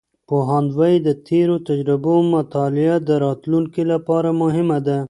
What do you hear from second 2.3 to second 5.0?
مطالعه د راتلونکي لپاره مهمه ده.